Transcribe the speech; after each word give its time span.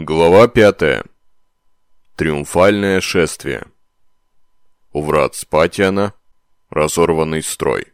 Глава 0.00 0.46
5. 0.46 1.02
Триумфальное 2.14 3.00
шествие. 3.00 3.64
У 4.92 5.02
врат 5.02 5.34
Спатиана. 5.34 6.14
Разорванный 6.70 7.42
строй. 7.42 7.86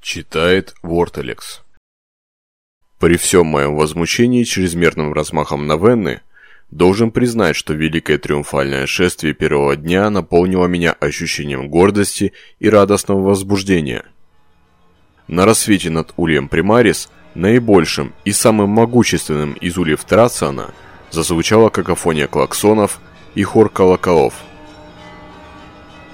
Читает 0.00 0.74
Вортелекс. 0.82 1.62
При 2.98 3.16
всем 3.16 3.46
моем 3.46 3.76
возмущении 3.76 4.42
чрезмерным 4.42 5.12
размахом 5.12 5.68
Навенны, 5.68 6.20
должен 6.72 7.12
признать, 7.12 7.54
что 7.54 7.74
великое 7.74 8.18
триумфальное 8.18 8.88
шествие 8.88 9.34
первого 9.34 9.76
дня 9.76 10.10
наполнило 10.10 10.66
меня 10.66 10.94
ощущением 10.94 11.68
гордости 11.68 12.32
и 12.58 12.68
радостного 12.68 13.20
возбуждения. 13.20 14.04
На 15.28 15.44
рассвете 15.44 15.90
над 15.90 16.12
Ульем 16.16 16.48
Примарис, 16.48 17.08
наибольшим 17.36 18.14
и 18.24 18.32
самым 18.32 18.70
могущественным 18.70 19.52
из 19.52 19.78
ульев 19.78 20.02
Трациана– 20.02 20.74
зазвучала 21.10 21.70
какофония 21.70 22.26
клаксонов 22.26 23.00
и 23.34 23.42
хор 23.42 23.68
колоколов. 23.68 24.34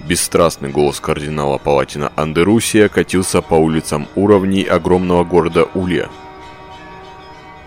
Бесстрастный 0.06 0.68
голос 0.68 1.00
кардинала 1.00 1.56
Палатина 1.56 2.12
Андерусия 2.14 2.88
катился 2.88 3.40
по 3.40 3.54
улицам 3.54 4.06
уровней 4.14 4.62
огромного 4.64 5.24
города 5.24 5.66
Улья. 5.74 6.10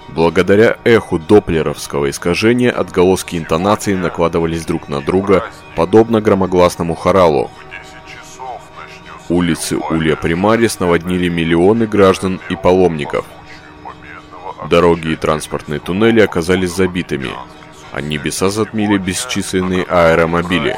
Благодаря 0.10 0.78
эху 0.84 1.20
доплеровского 1.20 2.10
искажения 2.10 2.72
отголоски 2.72 3.38
интонаций 3.38 3.96
накладывались 3.96 4.66
друг 4.66 4.88
на 4.88 5.02
друга, 5.02 5.50
подобно 5.76 6.22
громогласному 6.22 6.96
хоралу. 6.96 7.52
Улицы 9.30 9.78
Улья 9.78 10.16
Примарис 10.16 10.80
наводнили 10.80 11.28
миллионы 11.28 11.88
граждан 11.88 12.40
и 12.50 12.56
паломников– 12.56 13.26
Дороги 14.66 15.10
и 15.10 15.16
транспортные 15.16 15.80
туннели 15.80 16.20
оказались 16.20 16.76
забитыми, 16.76 17.32
а 17.92 18.02
небеса 18.02 18.50
затмили 18.50 18.98
бесчисленные 18.98 19.84
аэромобили. 19.84 20.78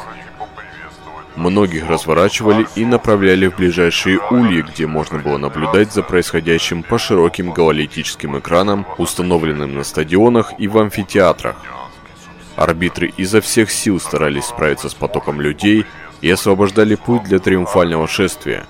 Многих 1.36 1.90
разворачивали 1.90 2.68
и 2.76 2.84
направляли 2.84 3.48
в 3.48 3.56
ближайшие 3.56 4.20
ульи, 4.30 4.62
где 4.62 4.86
можно 4.86 5.20
было 5.20 5.38
наблюдать 5.38 5.94
за 5.94 6.04
происходящим 6.04 6.84
по 6.84 6.98
широким 6.98 7.52
гололитическим 7.52 8.38
экранам, 8.38 8.86
установленным 8.98 9.76
на 9.76 9.86
стадионах 9.86 10.54
и 10.60 10.68
в 10.68 10.78
амфитеатрах. 10.78 11.56
Арбитры 12.58 13.14
изо 13.16 13.40
всех 13.40 13.72
сил 13.72 14.02
старались 14.02 14.46
справиться 14.46 14.90
с 14.90 14.94
потоком 14.94 15.40
людей 15.40 15.86
и 16.20 16.30
освобождали 16.30 16.96
путь 16.96 17.24
для 17.24 17.40
триумфального 17.40 18.08
шествия. 18.10 18.68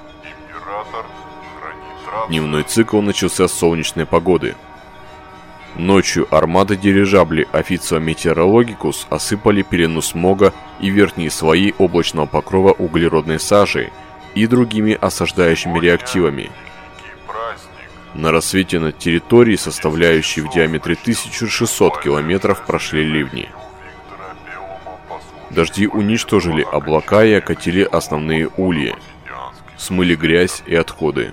Дневной 2.28 2.62
цикл 2.62 3.02
начался 3.02 3.48
с 3.48 3.54
солнечной 3.54 4.06
погоды– 4.06 4.56
Ночью 5.80 6.28
армады 6.30 6.76
дирижаблей 6.76 7.48
Официо 7.54 8.00
Метеорологикус 8.00 9.08
осыпали 9.10 9.62
пелену 9.62 10.02
смога 10.02 10.54
и 10.82 10.90
верхние 10.90 11.32
слои 11.32 11.72
облачного 11.78 12.26
покрова 12.26 12.74
углеродной 12.74 13.40
сажей 13.40 13.90
и 14.36 14.46
другими 14.46 14.98
осаждающими 15.00 15.80
реактивами. 15.80 16.52
На 18.14 18.34
рассвете 18.34 18.78
над 18.80 18.98
территорией, 18.98 19.58
составляющей 19.58 20.42
в 20.42 20.50
диаметре 20.50 20.98
1600 21.02 22.02
километров, 22.02 22.66
прошли 22.66 23.06
ливни. 23.06 23.48
Дожди 25.50 25.88
уничтожили 25.88 26.62
облака 26.62 27.24
и 27.24 27.32
окатили 27.32 27.84
основные 27.90 28.50
ульи, 28.58 28.98
смыли 29.78 30.16
грязь 30.16 30.62
и 30.66 30.76
отходы. 30.76 31.32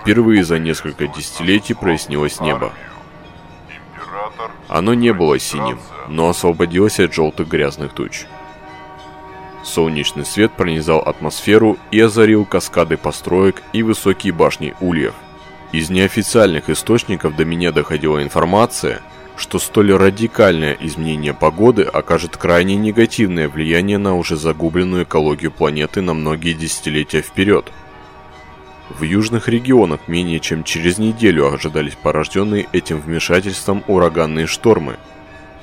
Впервые 0.00 0.44
за 0.44 0.58
несколько 0.58 1.06
десятилетий 1.06 1.74
прояснилось 1.74 2.40
небо. 2.40 2.72
Оно 4.68 4.94
не 4.94 5.12
было 5.12 5.38
синим, 5.38 5.78
но 6.08 6.28
освободилось 6.28 7.00
от 7.00 7.12
желтых 7.12 7.48
грязных 7.48 7.92
туч. 7.92 8.24
Солнечный 9.64 10.24
свет 10.24 10.52
пронизал 10.52 10.98
атмосферу 10.98 11.78
и 11.90 12.00
озарил 12.00 12.44
каскады 12.44 12.96
построек 12.96 13.62
и 13.72 13.82
высокие 13.82 14.32
башни 14.32 14.74
ульев. 14.80 15.14
Из 15.70 15.88
неофициальных 15.88 16.68
источников 16.68 17.36
до 17.36 17.44
меня 17.44 17.70
доходила 17.70 18.22
информация, 18.22 19.00
что 19.36 19.58
столь 19.58 19.94
радикальное 19.94 20.76
изменение 20.80 21.32
погоды 21.32 21.82
окажет 21.82 22.36
крайне 22.36 22.76
негативное 22.76 23.48
влияние 23.48 23.98
на 23.98 24.16
уже 24.16 24.36
загубленную 24.36 25.04
экологию 25.04 25.50
планеты 25.52 26.02
на 26.02 26.12
многие 26.12 26.54
десятилетия 26.54 27.22
вперед– 27.22 27.70
в 28.98 29.02
южных 29.02 29.48
регионах 29.48 30.00
менее 30.06 30.40
чем 30.40 30.64
через 30.64 30.98
неделю 30.98 31.52
ожидались 31.52 31.96
порожденные 32.00 32.68
этим 32.72 33.00
вмешательством 33.00 33.82
ураганные 33.86 34.46
штормы. 34.46 34.96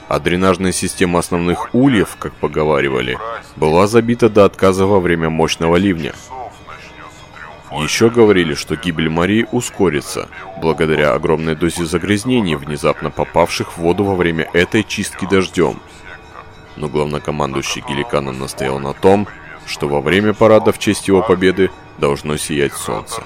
А 0.07 0.19
дренажная 0.19 0.71
система 0.71 1.19
основных 1.19 1.73
ульев, 1.73 2.15
как 2.17 2.33
поговаривали, 2.33 3.17
была 3.55 3.87
забита 3.87 4.29
до 4.29 4.45
отказа 4.45 4.85
во 4.85 4.99
время 4.99 5.29
мощного 5.29 5.75
ливня. 5.75 6.13
Еще 7.71 8.09
говорили, 8.09 8.55
что 8.55 8.75
гибель 8.75 9.09
Марии 9.09 9.45
ускорится, 9.51 10.27
благодаря 10.59 11.13
огромной 11.13 11.55
дозе 11.55 11.85
загрязнений, 11.85 12.55
внезапно 12.55 13.11
попавших 13.11 13.73
в 13.73 13.77
воду 13.77 14.03
во 14.03 14.15
время 14.15 14.49
этой 14.53 14.83
чистки 14.83 15.27
дождем. 15.29 15.79
Но 16.75 16.87
главнокомандующий 16.87 17.83
Геликана 17.87 18.31
настоял 18.31 18.79
на 18.79 18.93
том, 18.93 19.27
что 19.69 19.87
во 19.87 20.01
время 20.01 20.33
парада 20.33 20.71
в 20.71 20.79
честь 20.79 21.07
его 21.07 21.21
победы 21.21 21.69
должно 21.99 22.37
сиять 22.37 22.73
солнце. 22.73 23.23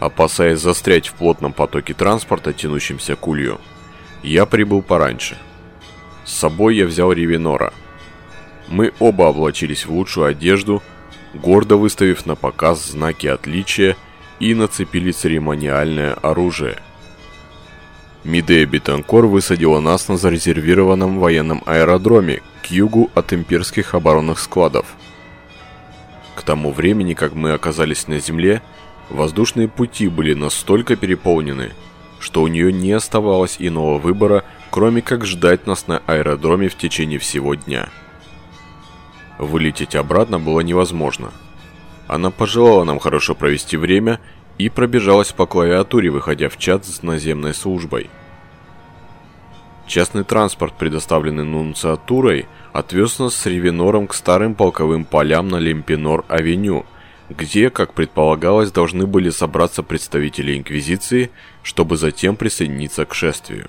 Опасаясь 0.00 0.60
застрять 0.60 1.08
в 1.08 1.14
плотном 1.14 1.52
потоке 1.52 1.92
транспорта, 1.92 2.52
тянущемся 2.52 3.16
к 3.16 3.26
улью, 3.26 3.60
я 4.22 4.46
прибыл 4.46 4.82
пораньше. 4.82 5.36
С 6.24 6.32
собой 6.32 6.76
я 6.76 6.86
взял 6.86 7.12
Ревенора. 7.12 7.72
Мы 8.68 8.92
оба 8.98 9.24
облачились 9.24 9.84
в 9.84 9.92
лучшую 9.92 10.26
одежду, 10.26 10.82
гордо 11.34 11.76
выставив 11.76 12.24
на 12.24 12.34
показ 12.34 12.82
знаки 12.86 13.26
отличия 13.26 13.96
и 14.40 14.54
нацепили 14.54 15.12
церемониальное 15.12 16.14
оружие– 16.14 16.78
Мидея 18.24 18.64
Бетанкор 18.64 19.26
высадила 19.26 19.80
нас 19.80 20.08
на 20.08 20.16
зарезервированном 20.16 21.18
военном 21.18 21.62
аэродроме 21.66 22.40
к 22.62 22.66
югу 22.70 23.10
от 23.14 23.34
имперских 23.34 23.94
оборонных 23.94 24.38
складов. 24.38 24.86
К 26.34 26.42
тому 26.42 26.72
времени, 26.72 27.12
как 27.12 27.34
мы 27.34 27.52
оказались 27.52 28.08
на 28.08 28.18
земле, 28.18 28.62
воздушные 29.10 29.68
пути 29.68 30.08
были 30.08 30.32
настолько 30.32 30.96
переполнены, 30.96 31.72
что 32.18 32.40
у 32.40 32.48
нее 32.48 32.72
не 32.72 32.92
оставалось 32.92 33.56
иного 33.58 33.98
выбора, 33.98 34.44
кроме 34.70 35.02
как 35.02 35.26
ждать 35.26 35.66
нас 35.66 35.86
на 35.86 35.98
аэродроме 36.06 36.70
в 36.70 36.78
течение 36.78 37.18
всего 37.18 37.54
дня. 37.54 37.90
Вылететь 39.38 39.94
обратно 39.94 40.40
было 40.40 40.60
невозможно. 40.60 41.30
Она 42.06 42.30
пожелала 42.30 42.84
нам 42.84 42.98
хорошо 43.00 43.34
провести 43.34 43.76
время 43.76 44.18
и 44.58 44.68
пробежалась 44.68 45.32
по 45.32 45.46
клавиатуре, 45.46 46.10
выходя 46.10 46.48
в 46.48 46.56
чат 46.56 46.84
с 46.84 47.02
наземной 47.02 47.54
службой. 47.54 48.10
Частный 49.86 50.24
транспорт, 50.24 50.74
предоставленный 50.78 51.44
нунциатурой, 51.44 52.46
отвез 52.72 53.18
нас 53.18 53.34
с 53.34 53.46
Ревенором 53.46 54.06
к 54.06 54.14
старым 54.14 54.54
полковым 54.54 55.04
полям 55.04 55.48
на 55.48 55.56
Лемпинор-авеню, 55.56 56.86
где, 57.28 57.70
как 57.70 57.92
предполагалось, 57.92 58.72
должны 58.72 59.06
были 59.06 59.30
собраться 59.30 59.82
представители 59.82 60.56
Инквизиции, 60.56 61.30
чтобы 61.62 61.96
затем 61.96 62.36
присоединиться 62.36 63.04
к 63.04 63.14
шествию. 63.14 63.68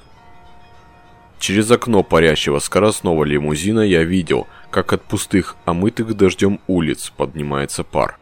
Через 1.38 1.70
окно 1.70 2.02
парящего 2.02 2.60
скоростного 2.60 3.24
лимузина 3.24 3.82
я 3.82 4.04
видел, 4.04 4.48
как 4.72 4.94
от 4.94 5.04
пустых, 5.04 5.58
омытых 5.66 6.16
дождем 6.16 6.60
улиц 6.68 7.12
поднимается 7.16 7.84
пар. 7.84 8.18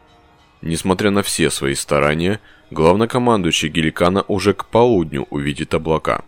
Несмотря 0.62 1.10
на 1.10 1.22
все 1.22 1.50
свои 1.50 1.74
старания, 1.74 2.40
главнокомандующий 2.70 3.68
Геликана 3.68 4.24
уже 4.28 4.54
к 4.54 4.66
полудню 4.66 5.26
увидит 5.30 5.74
облака. 5.74 6.24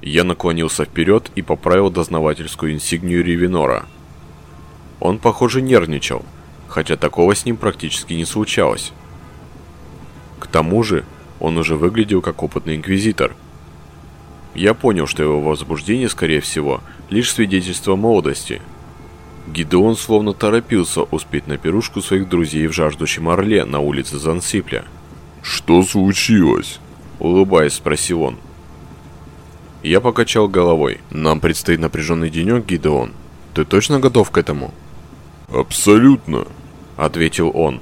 Я 0.00 0.24
наклонился 0.24 0.84
вперед 0.84 1.30
и 1.36 1.42
поправил 1.42 1.90
дознавательскую 1.90 2.72
инсигнию 2.72 3.24
Ревенора. 3.24 3.86
Он, 4.98 5.18
похоже, 5.18 5.62
нервничал, 5.62 6.24
хотя 6.66 6.96
такого 6.96 7.34
с 7.36 7.44
ним 7.44 7.56
практически 7.56 8.14
не 8.14 8.24
случалось. 8.24 8.92
К 10.40 10.48
тому 10.48 10.82
же, 10.82 11.04
он 11.38 11.56
уже 11.56 11.76
выглядел 11.76 12.20
как 12.20 12.42
опытный 12.42 12.76
инквизитор. 12.76 13.36
Я 14.54 14.74
понял, 14.74 15.06
что 15.06 15.22
его 15.22 15.40
возбуждение, 15.40 16.08
скорее 16.08 16.40
всего, 16.40 16.80
лишь 17.08 17.32
свидетельство 17.32 17.94
молодости– 17.94 18.60
Гидеон 19.46 19.96
словно 19.96 20.32
торопился 20.32 21.02
успеть 21.02 21.46
на 21.46 21.58
пирушку 21.58 22.00
своих 22.00 22.28
друзей 22.28 22.66
в 22.66 22.72
жаждущем 22.72 23.28
орле 23.28 23.64
на 23.64 23.80
улице 23.80 24.18
Зансипля. 24.18 24.84
«Что 25.42 25.82
случилось?» 25.82 26.78
Улыбаясь, 27.18 27.74
спросил 27.74 28.22
он. 28.22 28.38
Я 29.82 30.00
покачал 30.00 30.48
головой. 30.48 31.00
«Нам 31.10 31.40
предстоит 31.40 31.80
напряженный 31.80 32.30
денек, 32.30 32.66
Гидеон. 32.66 33.12
Ты 33.54 33.64
точно 33.64 34.00
готов 34.00 34.30
к 34.30 34.38
этому?» 34.38 34.72
Абсолютно, 35.52 36.46
ответил 36.96 37.50
он. 37.54 37.80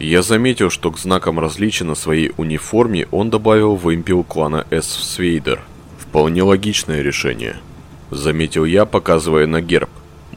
Я 0.00 0.22
заметил, 0.22 0.68
что 0.68 0.90
к 0.90 0.98
знакам 0.98 1.38
различия 1.38 1.84
на 1.84 1.94
своей 1.94 2.32
униформе 2.38 3.06
он 3.12 3.30
добавил 3.30 3.76
вымпел 3.76 4.24
клана 4.24 4.66
С 4.70 4.86
Свейдер. 4.86 5.60
Вполне 5.98 6.42
логичное 6.42 7.02
решение. 7.02 7.56
Заметил 8.10 8.64
я, 8.64 8.84
показывая 8.84 9.46
на 9.46 9.60
герб. 9.60 9.90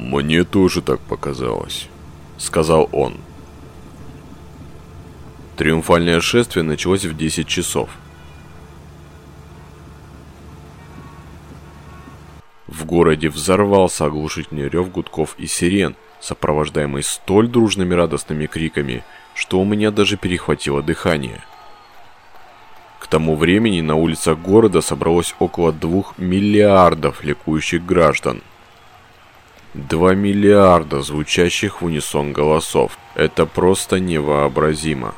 Мне 0.03 0.43
тоже 0.43 0.81
так 0.81 0.99
показалось, 0.99 1.87
сказал 2.37 2.89
он. 2.91 3.15
Триумфальное 5.55 6.19
шествие 6.19 6.63
началось 6.63 7.05
в 7.05 7.15
10 7.15 7.47
часов. 7.47 7.89
В 12.67 12.83
городе 12.83 13.29
взорвался 13.29 14.07
оглушительный 14.07 14.67
рев 14.67 14.91
гудков 14.91 15.35
и 15.37 15.47
сирен, 15.47 15.95
сопровождаемый 16.19 17.01
столь 17.01 17.47
дружными 17.47 17.93
радостными 17.93 18.45
криками, 18.45 19.05
что 19.33 19.61
у 19.61 19.63
меня 19.63 19.89
даже 19.89 20.17
перехватило 20.17 20.83
дыхание. 20.83 21.41
К 22.99 23.07
тому 23.07 23.37
времени 23.37 23.79
на 23.79 23.95
улицах 23.95 24.37
города 24.37 24.81
собралось 24.81 25.33
около 25.39 25.71
двух 25.71 26.17
миллиардов 26.17 27.23
ликующих 27.23 27.85
граждан. 27.85 28.41
Два 29.73 30.13
миллиарда 30.13 31.01
звучащих 31.01 31.81
в 31.81 31.85
унисон 31.85 32.33
голосов. 32.33 32.97
Это 33.15 33.45
просто 33.45 33.99
невообразимо. 33.99 35.15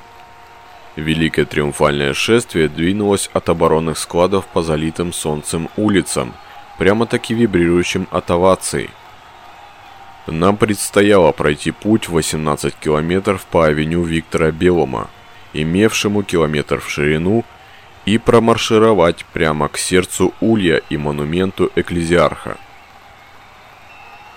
Великое 0.96 1.46
триумфальное 1.46 2.14
шествие 2.14 2.70
двинулось 2.70 3.30
от 3.34 3.50
оборонных 3.50 3.98
складов 3.98 4.46
по 4.48 4.64
залитым 4.64 5.12
солнцем 5.12 5.70
улицам, 5.76 6.34
прямо-таки 6.78 7.34
вибрирующим 7.34 8.08
от 8.12 8.32
оваций– 8.32 8.90
нам 10.28 10.58
предстояло 10.58 11.32
пройти 11.32 11.72
путь 11.72 12.10
18 12.10 12.74
километров 12.76 13.46
по 13.46 13.66
авеню 13.66 14.04
Виктора 14.04 14.52
Белома, 14.52 15.08
имевшему 15.54 16.24
километр 16.24 16.80
в 16.80 16.90
ширину, 16.90 17.46
и 18.06 18.18
промаршировать 18.18 19.26
прямо 19.34 19.68
к 19.68 19.78
сердцу 19.78 20.34
Улья 20.40 20.82
и 20.90 20.98
монументу 20.98 21.72
Экклезиарха. 21.76 22.58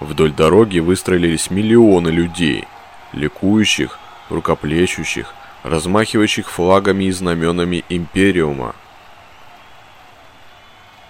Вдоль 0.01 0.33
дороги 0.33 0.79
выстроились 0.79 1.51
миллионы 1.51 2.09
людей, 2.09 2.65
ликующих, 3.13 3.99
рукоплещущих, 4.31 5.35
размахивающих 5.63 6.51
флагами 6.51 7.05
и 7.05 7.11
знаменами 7.11 7.85
Империума. 7.89 8.75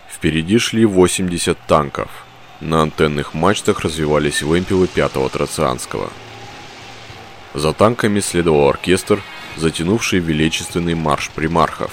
Впереди 0.09 0.59
шли 0.59 0.85
80 0.85 1.59
танков– 1.67 2.11
на 2.61 2.83
антенных 2.83 3.35
мачтах 3.35 3.81
развивались 3.81 4.43
вымпелы 4.43 4.89
пятого 4.89 5.29
Троцианского. 5.29 6.11
За 7.55 7.73
танками 7.73 8.19
следовал 8.19 8.69
оркестр, 8.69 9.23
затянувший 9.57 10.19
величественный 10.19 10.95
марш 10.95 11.31
примархов. 11.31 11.93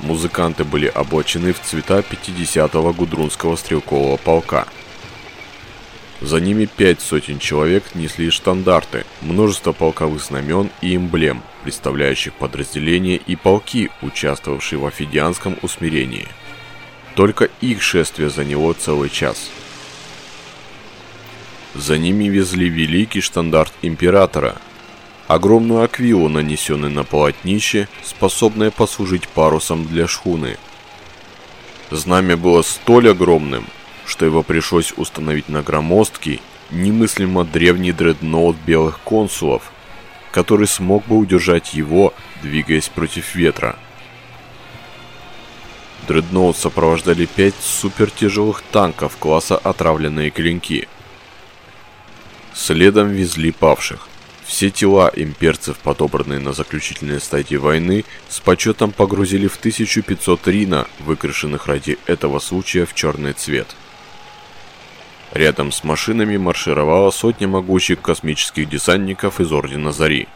Музыканты 0.00 0.64
были 0.64 0.88
облачены 0.88 1.52
в 1.52 1.60
цвета 1.60 1.98
50-го 1.98 2.94
Гудрунского 2.94 3.56
стрелкового 3.56 4.16
полка. 4.16 4.66
За 6.24 6.40
ними 6.40 6.64
пять 6.64 7.00
сотен 7.00 7.38
человек 7.38 7.94
несли 7.94 8.30
штандарты, 8.30 9.04
множество 9.20 9.72
полковых 9.72 10.20
знамен 10.22 10.70
и 10.80 10.96
эмблем, 10.96 11.42
представляющих 11.62 12.32
подразделения 12.32 13.16
и 13.16 13.36
полки, 13.36 13.90
участвовавшие 14.02 14.78
в 14.78 14.86
офидианском 14.86 15.56
усмирении. 15.62 16.26
Только 17.14 17.50
их 17.60 17.82
шествие 17.82 18.30
заняло 18.30 18.72
целый 18.72 19.10
час– 19.10 19.50
за 21.74 21.98
ними 21.98 22.24
везли 22.28 22.68
великий 22.68 23.20
штандарт 23.20 23.72
императора, 23.82 24.56
огромную 25.26 25.82
аквилу, 25.82 26.28
нанесенную 26.28 26.92
на 26.92 27.02
полотнище, 27.02 27.88
способное 28.04 28.70
послужить 28.70 29.26
парусом 29.26 29.84
для 29.84 30.06
шхуны. 30.06 30.56
Знамя 31.90 32.36
было 32.36 32.62
столь 32.62 33.10
огромным, 33.10 33.66
что 34.06 34.24
его 34.24 34.42
пришлось 34.42 34.92
установить 34.96 35.48
на 35.48 35.62
громоздкий, 35.62 36.40
немыслимо 36.70 37.44
древний 37.44 37.92
дредноут 37.92 38.56
белых 38.66 39.00
консулов, 39.00 39.70
который 40.32 40.66
смог 40.66 41.06
бы 41.06 41.16
удержать 41.16 41.74
его, 41.74 42.12
двигаясь 42.42 42.88
против 42.88 43.34
ветра. 43.34 43.76
Дредноут 46.08 46.56
сопровождали 46.56 47.26
пять 47.26 47.54
супертяжелых 47.60 48.62
танков 48.70 49.16
класса 49.16 49.56
«Отравленные 49.56 50.30
клинки», 50.30 50.88
Следом 52.54 53.10
везли 53.10 53.50
павших. 53.50 54.06
Все 54.46 54.70
тела 54.70 55.10
имперцев, 55.14 55.76
подобранные 55.78 56.38
на 56.38 56.52
заключительной 56.52 57.20
стадии 57.20 57.56
войны, 57.56 58.04
с 58.28 58.38
почетом 58.38 58.92
погрузили 58.92 59.48
в 59.48 59.56
1500 59.56 60.46
рина, 60.46 60.86
выкрашенных 61.00 61.66
ради 61.66 61.98
этого 62.06 62.38
случая 62.38 62.86
в 62.86 62.94
черный 62.94 63.32
цвет. 63.32 63.74
Рядом 65.34 65.72
с 65.72 65.82
машинами 65.82 66.36
маршировала 66.36 67.10
сотня 67.10 67.48
могучих 67.48 68.00
космических 68.00 68.68
десантников 68.68 69.40
из 69.40 69.50
Ордена 69.50 69.92
Зари. 69.92 70.28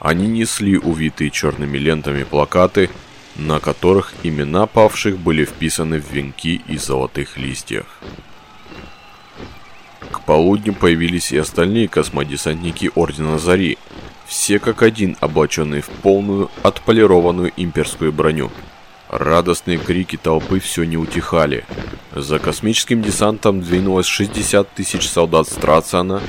Они 0.00 0.26
несли 0.26 0.76
увитые 0.76 1.30
черными 1.30 1.78
лентами 1.78 2.24
плакаты, 2.24 2.90
на 3.36 3.60
которых 3.60 4.14
имена 4.24 4.66
павших 4.66 5.16
были 5.18 5.44
вписаны 5.44 6.00
в 6.00 6.10
венки 6.10 6.60
из 6.66 6.86
золотых 6.86 7.36
листьев. 7.36 7.86
К 10.10 10.22
полудню 10.22 10.74
появились 10.74 11.30
и 11.30 11.38
остальные 11.38 11.86
космодесантники 11.86 12.90
Ордена 12.96 13.38
Зари, 13.38 13.78
все 14.26 14.58
как 14.58 14.82
один 14.82 15.16
облаченные 15.20 15.82
в 15.82 15.88
полную, 15.88 16.50
отполированную 16.64 17.52
имперскую 17.56 18.12
броню. 18.12 18.50
Радостные 19.08 19.78
крики 19.78 20.16
толпы 20.16 20.60
все 20.60 20.84
не 20.84 20.98
утихали. 20.98 21.64
За 22.14 22.38
космическим 22.38 23.02
десантом 23.02 23.62
двинулось 23.62 24.06
60 24.06 24.70
тысяч 24.74 25.08
солдат 25.08 25.48
Страциана, 25.48 26.20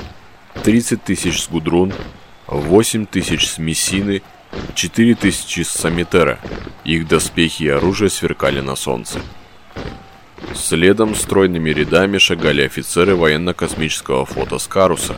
30 0.62 1.04
тысяч 1.04 1.42
с 1.42 1.48
Гудрун, 1.48 1.92
8 2.46 3.04
тысяч 3.04 3.48
с 3.48 3.58
Мессины, 3.58 4.22
4 4.74 5.14
тысячи 5.14 5.60
с 5.60 5.68
Самитера. 5.68 6.38
Их 6.84 7.06
доспехи 7.06 7.64
и 7.64 7.68
оружие 7.68 8.08
сверкали 8.08 8.60
на 8.60 8.76
солнце. 8.76 9.20
Следом 10.54 11.14
стройными 11.14 11.70
рядами 11.70 12.16
шагали 12.16 12.62
офицеры 12.62 13.14
военно-космического 13.14 14.24
флота 14.24 14.58
Скаруса. 14.58 15.16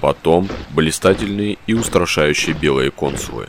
Потом 0.00 0.48
блистательные 0.70 1.58
и 1.68 1.74
устрашающие 1.74 2.56
белые 2.56 2.90
консулы. 2.90 3.48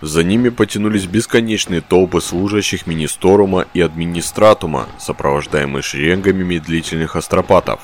За 0.00 0.24
ними 0.24 0.48
потянулись 0.48 1.04
бесконечные 1.04 1.82
толпы 1.82 2.22
служащих 2.22 2.86
Министорума 2.86 3.66
и 3.74 3.82
Администратума, 3.82 4.88
сопровождаемые 4.98 5.82
шеренгами 5.82 6.42
медлительных 6.42 7.16
астропатов. 7.16 7.80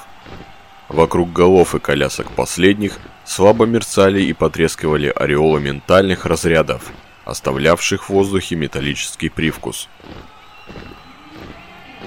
Вокруг 0.89 1.33
голов 1.33 1.75
и 1.75 1.79
колясок 1.79 2.31
последних 2.31 2.99
слабо 3.27 3.67
мерцали 3.67 4.23
и 4.23 4.33
потрескивали 4.33 5.13
ореолы 5.15 5.61
ментальных 5.61 6.25
разрядов, 6.25 6.91
оставлявших 7.27 8.05
в 8.05 8.11
воздухе 8.11 8.57
металлический 8.57 9.29
привкус. 9.29 9.89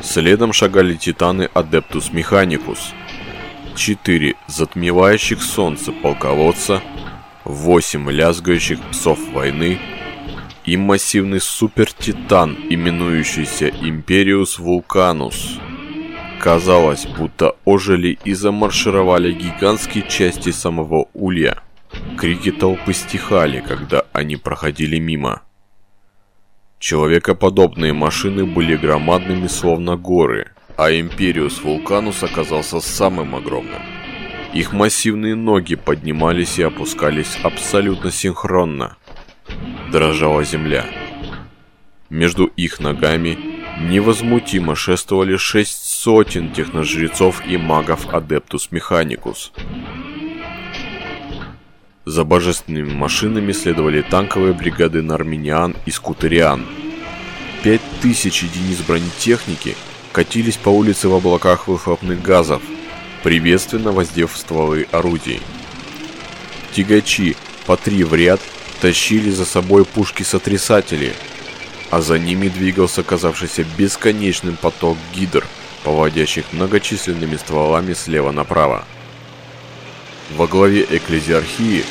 Следом 0.01 0.53
шагали 0.53 0.95
титаны 0.95 1.49
Адептус 1.53 2.11
Механикус. 2.11 2.93
Четыре 3.75 4.35
затмевающих 4.47 5.43
солнце 5.43 5.91
полководца, 5.91 6.81
восемь 7.43 8.09
лязгающих 8.09 8.79
псов 8.89 9.19
войны 9.33 9.77
и 10.69 10.77
массивный 10.77 11.41
супертитан, 11.41 12.55
именующийся 12.69 13.69
Империус 13.69 14.59
Вулканус. 14.59 15.59
Казалось, 16.39 17.07
будто 17.07 17.55
ожили 17.65 18.19
и 18.23 18.33
замаршировали 18.33 19.31
гигантские 19.31 20.07
части 20.07 20.51
самого 20.51 21.07
Улья. 21.15 21.63
Крики 22.19 22.51
толпы 22.51 22.93
стихали, 22.93 23.63
когда 23.67 24.03
они 24.13 24.35
проходили 24.35 24.99
мимо. 24.99 25.41
Человекоподобные 26.77 27.93
машины 27.93 28.45
были 28.45 28.75
громадными, 28.75 29.47
словно 29.47 29.97
горы, 29.97 30.51
а 30.77 30.91
Империус 30.91 31.63
Вулканус 31.63 32.21
оказался 32.21 32.79
самым 32.79 33.35
огромным. 33.35 33.81
Их 34.53 34.71
массивные 34.71 35.33
ноги 35.33 35.73
поднимались 35.73 36.59
и 36.59 36.63
опускались 36.63 37.39
абсолютно 37.41 38.11
синхронно. 38.11 38.97
Дрожала 39.91 40.43
земля. 40.43 40.85
Между 42.11 42.45
их 42.45 42.79
ногами 42.79 43.37
невозмутимо 43.79 44.75
шествовали 44.75 45.35
шесть 45.35 45.83
сотен 45.83 46.53
техножрецов 46.53 47.43
и 47.47 47.57
магов 47.57 48.07
Адептус 48.13 48.71
Механикус. 48.71 49.51
За 52.05 52.23
божественными 52.23 52.93
машинами 52.93 53.51
следовали 53.51 54.01
танковые 54.01 54.53
бригады 54.53 55.01
Нарминиан 55.01 55.75
и 55.87 55.91
Скутериан. 55.91 56.67
Пять 57.63 57.81
тысяч 58.01 58.43
единиц 58.43 58.81
бронетехники 58.87 59.75
катились 60.11 60.57
по 60.57 60.69
улице 60.69 61.09
в 61.09 61.15
облаках 61.15 61.67
выхлопных 61.67 62.21
газов. 62.21 62.61
приветственно 63.23 63.91
воздев 63.91 64.31
стволы 64.35 64.87
орудий. 64.91 65.41
Тягачи 66.73 67.35
по 67.65 67.75
три 67.75 68.03
в 68.03 68.13
ряд 68.13 68.39
тащили 68.81 69.29
за 69.29 69.45
собой 69.45 69.85
пушки-сотрясатели, 69.85 71.13
а 71.89 72.01
за 72.01 72.19
ними 72.19 72.47
двигался 72.47 73.03
казавшийся 73.03 73.65
бесконечным 73.77 74.57
поток 74.57 74.97
гидр, 75.13 75.45
поводящих 75.83 76.45
многочисленными 76.51 77.37
стволами 77.37 77.93
слева 77.93 78.31
направо. 78.31 78.85
Во 80.35 80.47
главе 80.47 80.85
экклезиархии, 80.89 81.83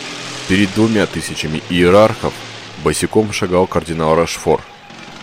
перед 0.48 0.72
двумя 0.74 1.06
тысячами 1.06 1.62
иерархов, 1.68 2.32
босиком 2.84 3.32
шагал 3.32 3.66
кардинал 3.66 4.14
Рашфор. 4.14 4.62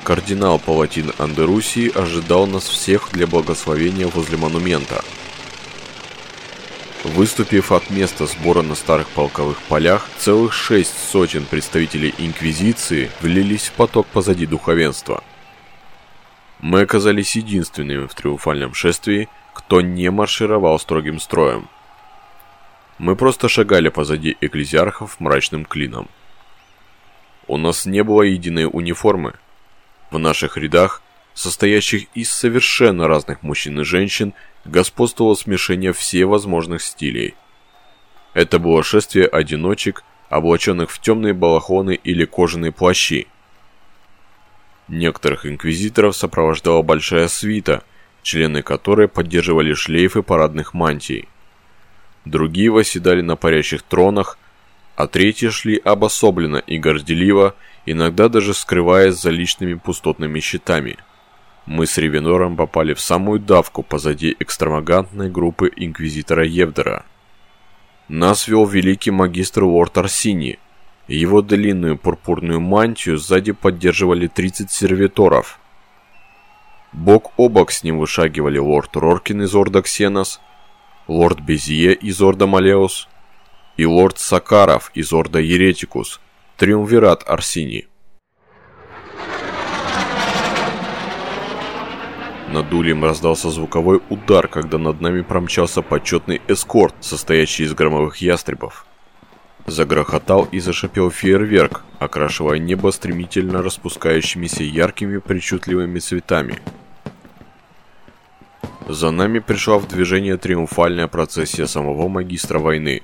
Кардинал 0.03 0.59
Палатин 0.59 1.13
Андерусии 1.17 1.91
ожидал 1.95 2.45
нас 2.45 2.65
всех 2.65 3.09
для 3.11 3.25
благословения 3.25 4.07
возле 4.07 4.37
монумента– 4.37 5.03
Выступив 7.13 7.71
от 7.71 7.91
места 7.91 8.25
сбора 8.25 8.63
на 8.63 8.73
старых 8.73 9.07
полковых 9.09 9.61
полях, 9.69 10.09
целых 10.17 10.53
шесть 10.53 10.97
сотен 11.11 11.45
представителей 11.45 12.15
Инквизиции 12.17 13.11
влились 13.21 13.67
в 13.67 13.73
поток 13.73 14.07
позади 14.07 14.47
духовенства. 14.47 15.23
Мы 16.59 16.81
оказались 16.81 17.35
единственными 17.35 18.07
в 18.07 18.15
триумфальном 18.15 18.73
шествии, 18.73 19.29
кто 19.53 19.81
не 19.81 20.09
маршировал 20.09 20.79
строгим 20.79 21.19
строем. 21.19 21.69
Мы 22.97 23.15
просто 23.15 23.49
шагали 23.49 23.89
позади 23.89 24.35
экклезиархов 24.41 25.19
мрачным 25.19 25.63
клином. 25.63 26.09
У 27.45 27.57
нас 27.57 27.85
не 27.85 28.03
было 28.03 28.23
единой 28.23 28.65
униформы. 28.65 29.35
В 30.09 30.17
наших 30.17 30.57
рядах, 30.57 31.03
состоящих 31.35 32.05
из 32.15 32.31
совершенно 32.31 33.07
разных 33.07 33.43
мужчин 33.43 33.81
и 33.81 33.83
женщин, 33.83 34.33
господствовало 34.63 35.35
смешение 35.35 35.93
всевозможных 35.93 36.81
стилей. 36.81 37.35
Это 38.33 38.57
было 38.57 38.81
шествие 38.81 39.27
одиночек, 39.27 40.03
облаченных 40.29 40.89
в 40.89 40.99
темные 40.99 41.33
балахоны 41.33 41.93
или 42.03 42.25
кожаные 42.25 42.71
плащи. 42.71 43.27
Некоторых 44.87 45.45
инквизиторов 45.45 46.15
сопровождала 46.15 46.81
большая 46.81 47.27
свита, 47.27 47.83
члены 48.23 48.63
которой 48.63 49.07
поддерживали 49.07 49.73
шлейфы 49.73 50.23
парадных 50.23 50.73
мантий. 50.73 51.27
Другие 52.23 52.71
восседали 52.71 53.21
на 53.21 53.35
парящих 53.35 53.83
тронах, 53.83 54.37
а 54.95 55.07
третьи 55.07 55.49
шли 55.49 55.77
обособленно 55.77 56.57
и 56.57 56.77
горделиво, 56.77 57.55
иногда 57.85 58.29
даже 58.29 58.53
скрываясь 58.53 59.15
за 59.15 59.31
личными 59.31 59.73
пустотными 59.73 60.39
щитами– 60.39 60.97
мы 61.65 61.87
с 61.87 61.97
Ревенором 61.97 62.55
попали 62.55 62.93
в 62.93 62.99
самую 62.99 63.39
давку 63.39 63.81
позади 63.81 64.35
экстравагантной 64.39 65.29
группы 65.29 65.71
Инквизитора 65.75 66.45
Евдера. 66.45 67.05
Нас 68.07 68.47
вел 68.47 68.65
великий 68.65 69.11
магистр 69.11 69.63
Лорд 69.63 69.97
Арсини. 69.97 70.59
Его 71.07 71.41
длинную 71.41 71.97
пурпурную 71.97 72.59
мантию 72.59 73.17
сзади 73.17 73.51
поддерживали 73.51 74.27
30 74.27 74.69
сервиторов. 74.71 75.59
Бок 76.93 77.31
о 77.37 77.49
бок 77.49 77.71
с 77.71 77.83
ним 77.83 77.99
вышагивали 77.99 78.57
лорд 78.57 78.95
Роркин 78.95 79.43
из 79.43 79.53
Орда 79.53 79.81
Ксенос, 79.81 80.39
лорд 81.07 81.41
Безье 81.41 81.93
из 81.93 82.21
Орда 82.21 82.47
Малеус 82.47 83.09
и 83.75 83.85
лорд 83.85 84.17
Сакаров 84.17 84.91
из 84.93 85.11
Орда 85.11 85.39
Еретикус, 85.39 86.21
триумвират 86.57 87.23
Арсини. 87.27 87.87
Над 92.55 92.73
ульем 92.73 93.03
раздался 93.03 93.49
звуковой 93.49 94.01
удар, 94.09 94.47
когда 94.47 94.77
над 94.77 95.01
нами 95.01 95.23
промчался 95.23 95.81
почетный 95.81 96.41
эскорт, 96.47 96.95
состоящий 97.01 97.65
из 97.65 97.73
громовых 97.73 98.19
ястребов. 98.19 98.85
Загрохотал 99.65 100.47
и 100.53 100.61
зашипел 100.61 101.11
фейерверк, 101.11 101.83
окрашивая 101.99 102.57
небо 102.57 102.91
стремительно 102.91 103.61
распускающимися 103.61 104.63
яркими 104.63 105.17
причудливыми 105.17 105.99
цветами. 105.99 106.61
За 108.87 109.11
нами 109.11 109.39
пришла 109.39 109.77
в 109.77 109.89
движение 109.89 110.37
триумфальная 110.37 111.07
процессия 111.07 111.67
самого 111.67 112.07
магистра 112.07 112.59
войны. 112.59 113.01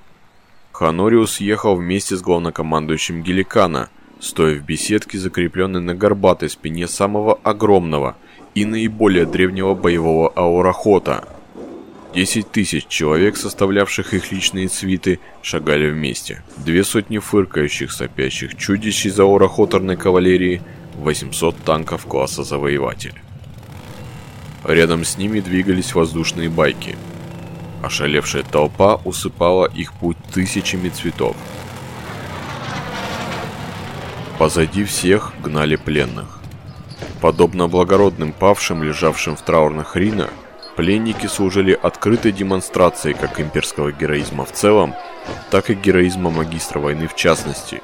Ханориус 0.71 1.41
ехал 1.41 1.75
вместе 1.75 2.15
с 2.15 2.21
главнокомандующим 2.21 3.21
Геликана, 3.21 3.89
стоя 4.21 4.55
в 4.55 4.63
беседке, 4.63 5.17
закрепленной 5.17 5.81
на 5.81 5.93
горбатой 5.93 6.49
спине 6.49 6.87
самого 6.87 7.37
огромного– 7.43 8.15
и 8.55 8.65
наиболее 8.65 9.25
древнего 9.25 9.75
боевого 9.75 10.31
аурохота. 10.35 11.27
Десять 12.13 12.51
тысяч 12.51 12.87
человек, 12.87 13.37
составлявших 13.37 14.13
их 14.13 14.31
личные 14.33 14.67
цвиты, 14.67 15.19
шагали 15.41 15.89
вместе. 15.89 16.43
Две 16.57 16.83
сотни 16.83 17.19
фыркающих, 17.19 17.91
сопящих 17.91 18.57
чудищ 18.57 19.05
из 19.05 19.17
аурохоторной 19.17 19.95
кавалерии, 19.95 20.61
800 20.95 21.55
танков 21.63 22.05
класса 22.05 22.43
«Завоеватель». 22.43 23.15
Рядом 24.65 25.05
с 25.05 25.17
ними 25.17 25.39
двигались 25.39 25.95
воздушные 25.95 26.49
байки. 26.49 26.97
Ошалевшая 27.81 28.43
толпа 28.43 28.97
усыпала 29.05 29.65
их 29.65 29.93
путь 29.93 30.17
тысячами 30.33 30.89
цветов. 30.89 31.35
Позади 34.37 34.83
всех 34.83 35.33
гнали 35.41 35.77
пленных. 35.77 36.40
Подобно 37.21 37.67
благородным 37.67 38.33
павшим, 38.33 38.81
лежавшим 38.81 39.35
в 39.35 39.43
траурных 39.43 39.95
Рина, 39.95 40.31
пленники 40.75 41.27
служили 41.27 41.77
открытой 41.79 42.31
демонстрацией 42.31 43.15
как 43.15 43.39
имперского 43.39 43.91
героизма 43.91 44.43
в 44.43 44.51
целом, 44.51 44.95
так 45.51 45.69
и 45.69 45.75
героизма 45.75 46.31
магистра 46.31 46.79
войны 46.79 47.07
в 47.07 47.15
частности. 47.15 47.81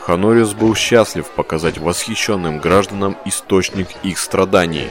Ханориус 0.00 0.54
был 0.54 0.74
счастлив 0.74 1.30
показать 1.30 1.78
восхищенным 1.78 2.58
гражданам 2.58 3.16
источник 3.24 3.86
их 4.02 4.18
страданий. 4.18 4.88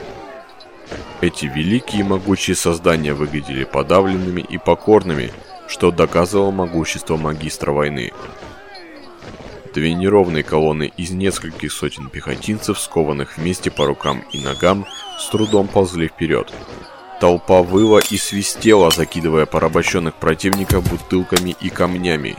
Эти 1.20 1.46
великие 1.46 2.01
и 2.01 2.05
могучие 2.05 2.55
создания 2.55 3.13
выглядели 3.13 3.65
подавленными 3.65 4.39
и 4.39 4.58
покорными, 4.58 5.34
что 5.67 5.91
доказывало 5.91 6.51
могущество 6.51 7.17
магистра 7.17 7.74
войны. 7.74 8.13
Две 9.74 9.94
неровные 9.94 10.44
колонны 10.44 10.92
из 10.98 11.12
нескольких 11.12 11.72
сотен 11.72 12.10
пехотинцев, 12.10 12.78
скованных 12.78 13.38
вместе 13.38 13.72
по 13.72 13.86
рукам 13.86 14.24
и 14.34 14.40
ногам, 14.40 14.86
с 15.18 15.30
трудом 15.30 15.68
ползли 15.68 16.10
вперед. 16.10 16.51
Толпа 17.22 17.62
выла 17.62 18.00
и 18.00 18.18
свистела, 18.18 18.92
закидывая 18.92 19.46
порабощенных 19.46 20.16
противников 20.16 20.90
бутылками 20.90 21.56
и 21.62 21.70
камнями. 21.70 22.36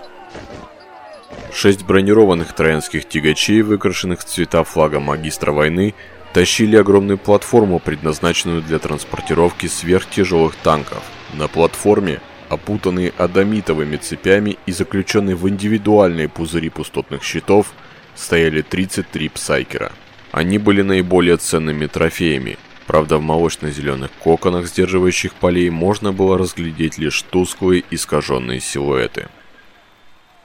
Шесть 1.55 1.85
бронированных 1.85 2.55
троянских 2.55 3.09
тягачей, 3.09 3.63
выкрашенных 3.63 4.21
в 4.21 4.25
цвета 4.25 4.65
флага 4.65 5.01
магистра 5.01 5.53
войны, 5.53 5.95
тащили 6.35 6.77
огромную 6.77 7.19
платформу, 7.19 7.79
предназначенную 7.79 8.61
для 8.61 8.79
транспортировки 8.79 9.67
сверхтяжелых 9.67 10.55
танков. 10.57 11.03
На 11.35 11.49
платформе 11.49 12.21
опутанные 12.53 13.13
адамитовыми 13.17 13.97
цепями 13.97 14.59
и 14.67 14.73
заключенные 14.73 15.35
в 15.37 15.49
индивидуальные 15.49 16.29
пузыри 16.29 16.69
пустотных 16.69 17.23
щитов, 17.23 17.73
стояли 18.15 18.61
33 18.61 19.31
псайкера. 19.31 19.93
Они 20.33 20.59
были 20.59 20.83
наиболее 20.83 21.39
ценными 21.39 21.87
трофеями, 21.87 22.59
правда 22.87 23.17
в 23.17 23.23
молочно-зеленых 23.23 24.11
коконах, 24.23 24.67
сдерживающих 24.67 25.35
полей, 25.35 25.71
можно 25.71 26.13
было 26.13 26.37
разглядеть 26.37 26.99
лишь 26.99 27.23
тусклые 27.23 27.85
искаженные 27.91 28.61
силуэты. 28.61 29.29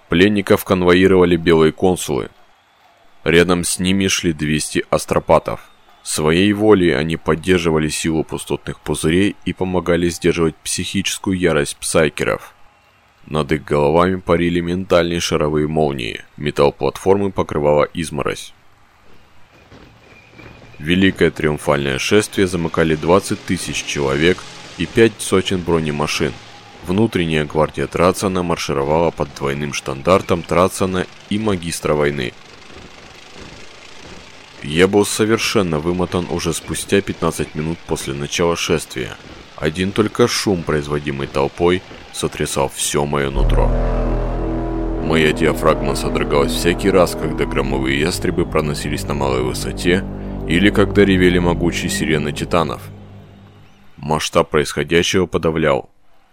Пленников 0.07 0.63
конвоировали 0.63 1.35
белые 1.35 1.73
консулы. 1.73 2.29
Рядом 3.25 3.65
с 3.65 3.79
ними 3.79 4.07
шли 4.07 4.31
200 4.31 4.85
астропатов– 4.89 5.59
Своей 6.07 6.53
волей 6.53 6.91
они 6.91 7.17
поддерживали 7.17 7.89
силу 7.89 8.23
пустотных 8.23 8.79
пузырей 8.79 9.35
и 9.43 9.51
помогали 9.51 10.07
сдерживать 10.07 10.55
психическую 10.55 11.37
ярость 11.37 11.75
псайкеров. 11.75 12.53
Над 13.25 13.51
их 13.51 13.65
головами 13.65 14.15
парили 14.15 14.61
ментальные 14.61 15.19
шаровые 15.19 15.67
молнии, 15.67 16.23
металл 16.37 16.71
платформы 16.71 17.33
покрывала 17.33 17.83
изморозь. 17.93 18.53
Великое 20.79 21.29
триумфальное 21.29 21.99
шествие 21.99 22.47
замыкали 22.47 22.95
20 22.95 23.43
тысяч 23.43 23.83
человек 23.83 24.37
и 24.77 24.85
5 24.85 25.11
сотен 25.17 25.59
бронемашин. 25.59 26.31
Внутренняя 26.85 27.43
гвардия 27.43 27.85
Трацана 27.85 28.43
маршировала 28.43 29.11
под 29.11 29.35
двойным 29.35 29.73
штандартом 29.73 30.41
Трацана 30.41 31.05
и 31.29 31.37
магистра 31.37 31.95
войны– 31.95 32.31
я 34.63 34.87
был 34.87 35.05
совершенно 35.05 35.79
вымотан 35.79 36.27
уже 36.29 36.53
спустя 36.53 37.01
15 37.01 37.55
минут 37.55 37.77
после 37.87 38.13
начала 38.13 38.55
шествия. 38.55 39.15
Один 39.55 39.91
только 39.91 40.27
шум, 40.27 40.63
производимый 40.63 41.27
толпой, 41.27 41.81
сотрясал 42.13 42.69
все 42.73 43.05
мое 43.05 43.29
нутро. 43.29 43.69
Моя 45.03 45.31
диафрагма 45.31 45.95
содрогалась 45.95 46.51
всякий 46.51 46.89
раз, 46.89 47.15
когда 47.15 47.45
громовые 47.45 47.99
ястребы 47.99 48.45
проносились 48.45 49.03
на 49.03 49.13
малой 49.13 49.41
высоте 49.41 50.03
или 50.47 50.69
когда 50.69 51.05
ревели 51.05 51.39
могучие 51.39 51.89
сирены 51.89 52.33
титанов. 52.33 52.81
Масштаб 53.95 54.49
происходящего 54.49 55.25
подавлял. 55.25 55.89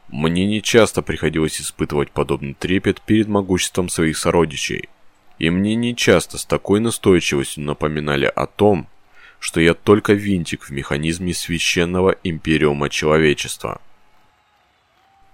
Мне 0.08 0.46
не 0.46 0.60
часто 0.60 1.02
приходилось 1.02 1.60
испытывать 1.60 2.10
подобный 2.10 2.54
трепет 2.54 3.00
перед 3.00 3.28
могуществом 3.28 3.88
своих 3.88 4.18
сородичей. 4.18 4.88
И 5.38 5.50
мне 5.50 5.74
не 5.74 5.96
часто 5.96 6.38
с 6.38 6.44
такой 6.44 6.80
настойчивостью 6.80 7.64
напоминали 7.64 8.26
о 8.26 8.46
том, 8.46 8.86
что 9.38 9.60
я 9.60 9.74
только 9.74 10.14
винтик 10.14 10.64
в 10.64 10.70
механизме 10.70 11.34
священного 11.34 12.16
империума 12.22 12.88
человечества. 12.88 13.80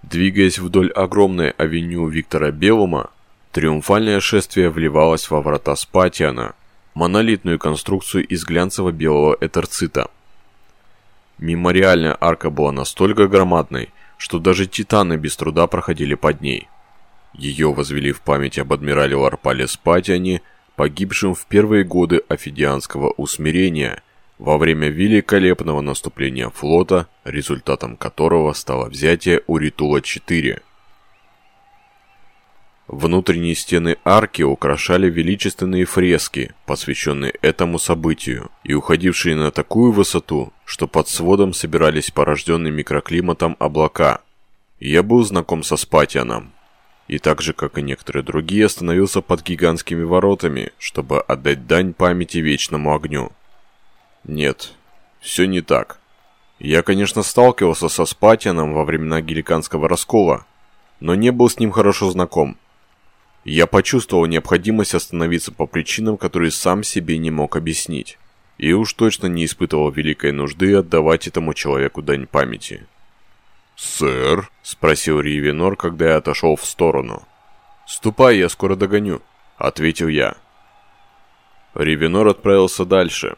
Двигаясь 0.03 0.59
вдоль 0.59 0.91
огромной 0.91 1.51
авеню 1.51 2.07
Виктора 2.07 2.51
Белума, 2.51 3.11
триумфальное 3.51 4.19
шествие 4.19 4.69
вливалось 4.69 5.29
во 5.29 5.41
врата 5.41 5.75
Спатиана, 5.75 6.55
монолитную 6.93 7.59
конструкцию 7.59 8.27
из 8.27 8.43
глянцево-белого 8.43 9.37
этерцита. 9.39 10.09
Мемориальная 11.37 12.17
арка 12.19 12.49
была 12.49 12.71
настолько 12.71 13.27
громадной, 13.27 13.89
что 14.17 14.39
даже 14.39 14.65
титаны 14.65 15.17
без 15.17 15.35
труда 15.37 15.67
проходили 15.67 16.15
под 16.15 16.41
ней. 16.41 16.67
Ее 17.33 17.73
возвели 17.73 18.11
в 18.11 18.21
память 18.21 18.59
об 18.59 18.73
адмирале 18.73 19.15
Ларпале 19.15 19.67
Спатиане, 19.67 20.41
погибшем 20.75 21.33
в 21.33 21.45
первые 21.45 21.83
годы 21.83 22.21
офидианского 22.27 23.11
усмирения 23.11 24.03
во 24.37 24.57
время 24.57 24.89
великолепного 24.89 25.81
наступления 25.81 26.49
флота, 26.49 27.07
результатом 27.23 27.95
которого 27.95 28.53
стало 28.53 28.89
взятие 28.89 29.41
Уритула-4. 29.47 30.61
Внутренние 32.87 33.55
стены 33.55 33.97
арки 34.03 34.41
украшали 34.41 35.09
величественные 35.09 35.85
фрески, 35.85 36.53
посвященные 36.65 37.33
этому 37.41 37.79
событию, 37.79 38.49
и 38.65 38.73
уходившие 38.73 39.35
на 39.35 39.51
такую 39.51 39.93
высоту, 39.93 40.51
что 40.65 40.87
под 40.87 41.07
сводом 41.07 41.53
собирались 41.53 42.11
порожденные 42.11 42.73
микроклиматом 42.73 43.55
облака. 43.59 44.19
Я 44.79 45.03
был 45.03 45.23
знаком 45.23 45.63
со 45.63 45.77
Спатианом, 45.77 46.51
и 47.11 47.19
так 47.19 47.41
же, 47.41 47.51
как 47.51 47.77
и 47.77 47.81
некоторые 47.81 48.23
другие, 48.23 48.67
остановился 48.67 49.19
под 49.21 49.43
гигантскими 49.43 50.01
воротами, 50.01 50.71
чтобы 50.79 51.19
отдать 51.19 51.67
дань 51.67 51.93
памяти 51.93 52.37
вечному 52.37 52.95
огню. 52.95 53.33
Нет, 54.23 54.71
все 55.19 55.45
не 55.45 55.59
так. 55.59 55.99
Я, 56.57 56.83
конечно, 56.83 57.21
сталкивался 57.21 57.89
со 57.89 58.05
Спатианом 58.05 58.73
во 58.73 58.85
времена 58.85 59.19
Геликанского 59.19 59.89
раскола, 59.89 60.45
но 61.01 61.13
не 61.13 61.33
был 61.33 61.49
с 61.49 61.59
ним 61.59 61.71
хорошо 61.71 62.09
знаком. 62.11 62.55
Я 63.43 63.67
почувствовал 63.67 64.25
необходимость 64.25 64.95
остановиться 64.95 65.51
по 65.51 65.65
причинам, 65.65 66.15
которые 66.15 66.51
сам 66.51 66.81
себе 66.81 67.17
не 67.17 67.29
мог 67.29 67.57
объяснить. 67.57 68.17
И 68.57 68.71
уж 68.71 68.93
точно 68.93 69.27
не 69.27 69.43
испытывал 69.43 69.91
великой 69.91 70.31
нужды 70.31 70.75
отдавать 70.75 71.27
этому 71.27 71.53
человеку 71.55 72.01
дань 72.01 72.25
памяти. 72.25 72.87
«Сэр?»– 73.81 74.51
спросил 74.61 75.19
Ривенор, 75.19 75.75
когда 75.75 76.09
я 76.09 76.17
отошел 76.17 76.55
в 76.55 76.65
сторону. 76.65 77.23
«Ступай, 77.87 78.37
я 78.37 78.47
скоро 78.47 78.75
догоню»,– 78.75 79.21
ответил 79.57 80.07
я. 80.07 80.35
Ривенор 81.73 82.27
отправился 82.27 82.85
дальше, 82.85 83.37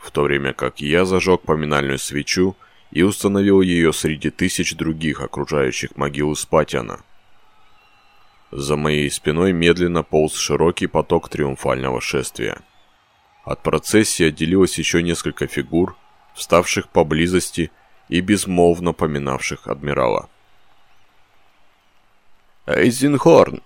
в 0.00 0.10
то 0.10 0.22
время 0.22 0.52
как 0.52 0.80
я 0.80 1.04
зажег 1.04 1.40
поминальную 1.42 1.98
свечу 1.98 2.56
и 2.92 3.02
установил 3.02 3.62
ее 3.62 3.92
среди 3.92 4.30
тысяч 4.30 4.76
других 4.76 5.20
окружающих 5.22 5.96
могилу 5.96 6.34
Спатиана– 6.36 7.00
за 8.50 8.76
моей 8.76 9.08
спиной 9.10 9.52
медленно 9.52 10.02
полз 10.02 10.34
широкий 10.36 10.88
поток 10.88 11.28
триумфального 11.28 12.00
шествия. 12.00 12.60
От 13.44 13.62
процессии 13.62 14.26
отделилось 14.26 14.76
еще 14.76 15.04
несколько 15.04 15.46
фигур, 15.46 15.96
вставших 16.34 16.88
поблизости 16.88 17.70
и 18.10 18.20
безмолвно 18.20 18.92
поминавших 18.92 19.68
адмирала. 19.68 20.28
«Эйзенхорн!» 22.66 23.62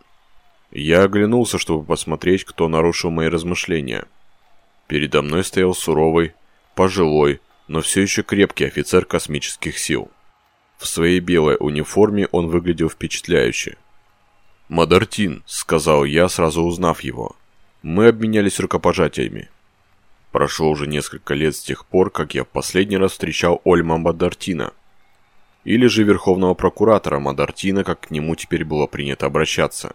Я 0.70 1.02
оглянулся, 1.04 1.58
чтобы 1.58 1.84
посмотреть, 1.84 2.44
кто 2.44 2.68
нарушил 2.68 3.11
мои 3.11 3.28
размышления. 3.28 4.07
Передо 4.87 5.22
мной 5.22 5.44
стоял 5.44 5.74
суровый, 5.74 6.35
пожилой, 6.74 7.40
но 7.68 7.80
все 7.80 8.02
еще 8.02 8.22
крепкий 8.22 8.66
офицер 8.66 9.04
космических 9.07 9.78
сил. 9.78 10.11
В 10.76 10.87
своей 10.87 11.20
белой 11.20 11.57
униформе 11.59 12.28
он 12.30 12.48
выглядел 12.48 12.90
впечатляюще. 12.90 13.78
«Мадартин»,— 14.68 15.42
сказал 15.46 16.04
я, 16.04 16.28
сразу 16.28 16.62
узнав 16.62 17.00
его. 17.00 17.37
Мы 17.83 18.09
обменялись 18.09 18.61
рукопожатиями. 18.61 19.48
Прошло 20.35 20.68
уже 20.68 20.88
несколько 20.88 21.35
лет 21.35 21.55
с 21.55 21.61
тех 21.61 21.87
пор, 21.87 22.11
как 22.11 22.35
я 22.35 22.42
в 22.42 22.49
последний 22.49 22.97
раз 22.97 23.12
встречал 23.12 23.61
Ольма 23.62 23.99
Мадартина. 23.99 24.73
Или 25.62 25.87
же 25.87 26.03
Верховного 26.03 26.55
Прокуратора 26.55 27.20
Мадартина, 27.20 27.85
как 27.85 28.01
к 28.01 28.11
нему 28.11 28.35
теперь 28.35 28.64
было 28.64 28.88
принято 28.88 29.27
обращаться. 29.27 29.94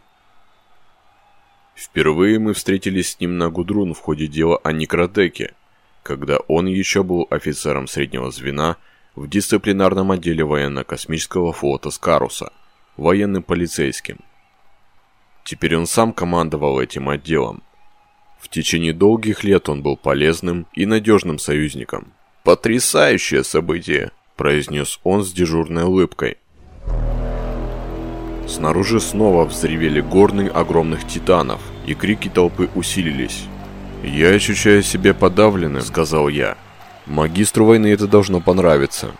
Впервые 1.76 2.40
мы 2.40 2.54
встретились 2.54 3.12
с 3.12 3.20
ним 3.20 3.38
на 3.38 3.50
Гудрун 3.50 3.94
в 3.94 4.00
ходе 4.00 4.28
дела 4.28 4.58
о 4.64 4.72
Никротеке, 4.72 5.56
когда 6.04 6.38
он 6.48 6.68
еще 6.68 7.04
был 7.04 7.28
офицером 7.30 7.90
среднего 7.90 8.32
звена 8.32 8.78
в 9.16 9.28
дисциплинарном 9.28 10.10
отделе 10.12 10.46
военно-космического 10.46 11.52
флота 11.52 11.92
Скаруса, 11.92 12.54
военным 12.96 13.44
полицейским. 13.44 14.20
Теперь 15.44 15.76
он 15.76 15.86
сам 15.86 16.14
командовал 16.14 16.80
этим 16.80 17.10
отделом. 17.10 17.62
В 18.40 18.48
течение 18.50 18.94
долгих 18.94 19.44
лет 19.44 19.70
он 19.70 19.82
был 19.82 19.98
полезным 19.98 20.66
и 20.74 20.86
надежным 20.86 21.40
союзником. 21.40 22.14
«Потрясающее 22.44 23.44
событие!»– 23.44 24.12
произнес 24.38 25.00
он 25.04 25.24
с 25.24 25.32
дежурной 25.32 25.84
улыбкой. 25.84 26.38
Снаружи 28.48 29.00
снова 29.00 29.46
взревели 29.46 30.02
горны 30.02 30.48
огромных 30.48 31.06
титанов, 31.06 31.62
и 31.86 31.94
крики 31.94 32.30
толпы 32.30 32.70
усилились. 32.74 33.44
«Я 34.04 34.30
ощущаю 34.30 34.82
себя 34.82 35.14
подавленным»,— 35.14 35.82
сказал 35.84 36.30
я. 36.30 36.58
«Магистру 37.06 37.66
войны 37.66 37.88
это 37.88 38.08
должно 38.08 38.40
понравиться». 38.40 39.12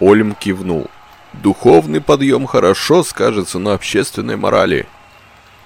Ольм 0.00 0.34
кивнул. 0.34 0.86
«Духовный 1.34 2.00
подъем 2.00 2.46
хорошо 2.46 3.02
скажется 3.02 3.58
на 3.58 3.74
общественной 3.74 4.36
морали. 4.36 4.86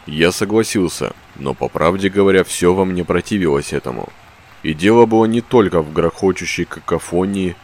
Я 0.06 0.32
согласился, 0.32 1.12
но 1.36 1.54
по 1.54 1.68
правде 1.68 2.08
говоря, 2.08 2.44
все 2.44 2.74
во 2.74 2.84
мне 2.84 3.04
противилось 3.04 3.72
этому. 3.72 4.08
И 4.62 4.74
дело 4.74 5.06
было 5.06 5.24
не 5.24 5.40
только 5.40 5.80
в 5.80 5.92
грохочущей 5.92 6.64
какофонии 6.64 7.56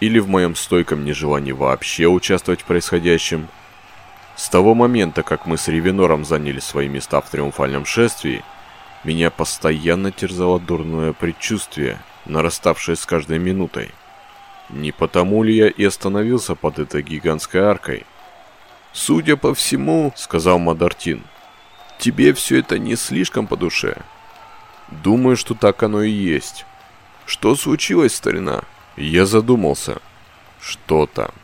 или 0.00 0.18
в 0.18 0.28
моем 0.28 0.54
стойком 0.54 1.04
нежелании 1.04 1.52
вообще 1.52 2.06
участвовать 2.06 2.62
в 2.62 2.64
происходящем. 2.64 3.48
С 4.36 4.48
того 4.48 4.74
момента, 4.74 5.22
как 5.22 5.46
мы 5.46 5.58
с 5.58 5.68
Ревенором 5.68 6.24
заняли 6.24 6.60
свои 6.60 6.88
места 6.88 7.20
в 7.20 7.28
триумфальном 7.28 7.84
шествии, 7.84 8.44
меня 9.04 9.30
постоянно 9.30 10.12
терзало 10.12 10.60
дурное 10.60 11.12
предчувствие, 11.12 12.00
нараставшее 12.24 12.96
с 12.96 13.04
каждой 13.04 13.38
минутой. 13.38 13.90
Не 14.70 14.92
потому 14.92 15.42
ли 15.42 15.54
я 15.56 15.68
и 15.68 15.84
остановился 15.84 16.54
под 16.54 16.78
этой 16.78 17.02
гигантской 17.02 17.62
аркой? 17.62 18.06
«Судя 18.92 19.36
по 19.36 19.54
всему»,— 19.54 20.12
сказал 20.16 20.58
Мадартин,— 20.58 21.22
Тебе 21.98 22.32
все 22.32 22.60
это 22.60 22.78
не 22.78 22.94
слишком 22.94 23.46
по 23.46 23.56
душе? 23.56 24.02
Думаю, 24.88 25.36
что 25.36 25.54
так 25.54 25.82
оно 25.82 26.02
и 26.02 26.10
есть. 26.10 26.64
Что 27.26 27.56
случилось, 27.56 28.14
старина? 28.14 28.62
Я 28.96 29.26
задумался. 29.26 30.00
Что-то. 30.60 31.34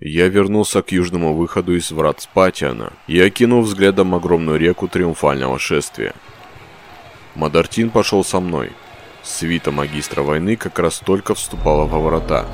Я 0.00 0.28
вернулся 0.28 0.82
к 0.82 0.92
южному 0.92 1.34
выходу 1.34 1.74
из 1.74 1.90
врат 1.90 2.20
Спатиана 2.20 2.92
и 3.06 3.18
окинул 3.20 3.62
взглядом 3.62 4.14
огромную 4.14 4.58
реку 4.58 4.86
триумфального 4.86 5.58
шествия. 5.58 6.14
Мадартин 7.36 7.88
пошел 7.88 8.22
со 8.22 8.40
мной. 8.40 8.72
Свита 9.22 9.70
магистра 9.70 10.22
войны 10.22 10.56
как 10.56 10.78
раз 10.78 10.98
только 10.98 11.34
вступала 11.34 11.86
во 11.86 12.00
врата. 12.00 12.46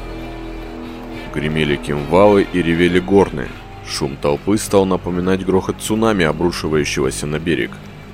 Гремели 1.33 1.77
кимвалы 1.77 2.47
и 2.53 2.61
ревели 2.61 2.99
горны. 2.99 3.49
Шум 3.87 4.17
толпы 4.17 4.59
стал 4.59 4.85
напоминать 4.85 5.45
грохот 5.45 5.81
цунами, 5.81 6.25
обрушивающегося 6.25 7.27
на 7.27 7.39
берег. 7.39 7.71